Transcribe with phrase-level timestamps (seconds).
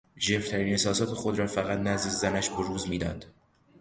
[0.17, 3.25] ژرفترین احساسات خود را فقط نزد زنش بروز میداد.